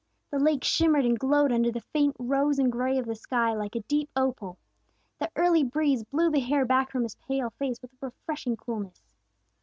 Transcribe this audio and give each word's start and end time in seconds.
The 0.31 0.39
lake 0.39 0.63
shimmered 0.63 1.05
and 1.05 1.19
glowed 1.19 1.51
under 1.51 1.71
the 1.71 1.79
faint 1.93 2.15
rose 2.17 2.57
and 2.57 2.71
gray 2.71 2.97
of 2.97 3.05
the 3.05 3.13
sky 3.13 3.53
like 3.53 3.75
a 3.75 3.81
deep 3.81 4.09
opal. 4.15 4.57
The 5.19 5.29
early 5.35 5.63
breeze 5.63 6.03
blew 6.03 6.31
the 6.31 6.39
hair 6.39 6.65
back 6.65 6.89
from 6.91 7.03
his 7.03 7.13
pale 7.13 7.51
face 7.59 7.79
with 7.83 7.93
a 7.93 8.07
refreshing 8.07 8.57
coolness. 8.57 9.13